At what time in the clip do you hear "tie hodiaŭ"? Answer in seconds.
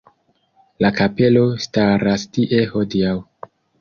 2.39-3.17